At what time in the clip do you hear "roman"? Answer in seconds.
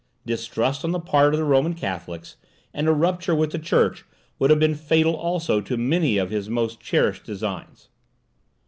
1.45-1.75